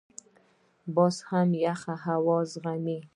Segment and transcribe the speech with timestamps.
[0.95, 2.99] باز هم یخ هوا زغمي